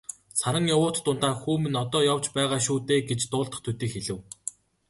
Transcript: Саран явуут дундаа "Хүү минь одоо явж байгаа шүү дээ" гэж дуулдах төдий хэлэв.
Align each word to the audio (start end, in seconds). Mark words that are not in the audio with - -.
Саран 0.39 0.65
явуут 0.75 0.97
дундаа 1.05 1.33
"Хүү 1.41 1.55
минь 1.63 1.79
одоо 1.83 2.01
явж 2.13 2.25
байгаа 2.37 2.59
шүү 2.67 2.77
дээ" 2.87 3.01
гэж 3.09 3.21
дуулдах 3.31 3.59
төдий 3.65 3.89
хэлэв. 3.93 4.19